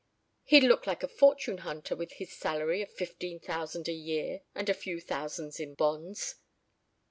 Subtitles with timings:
[0.45, 4.67] He'd look like a fortune hunter with his salary of fifteen thousand a year and
[4.67, 6.37] a few thousands in bonds